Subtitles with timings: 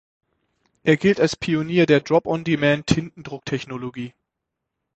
[0.81, 4.15] Er gilt als Pionier der "Drop-on-Demand"-Tintendrucktechnologie.